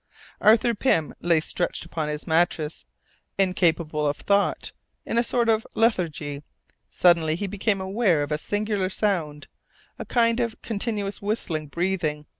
Arthur 0.41 0.73
Pym 0.73 1.13
lay 1.21 1.39
stretched 1.39 1.85
upon 1.85 2.09
his 2.09 2.25
mattress, 2.25 2.85
incapable 3.37 4.07
of 4.07 4.17
thought, 4.17 4.71
in 5.05 5.19
a 5.19 5.23
sort 5.23 5.47
of 5.47 5.67
lethargy; 5.75 6.41
suddenly 6.89 7.35
he 7.35 7.45
became 7.45 7.79
aware 7.79 8.23
of 8.23 8.31
a 8.31 8.39
singular 8.39 8.89
sound, 8.89 9.47
a 9.99 10.05
kind 10.05 10.39
of 10.39 10.59
continuous 10.63 11.21
whistling 11.21 11.67
breathing. 11.67 12.25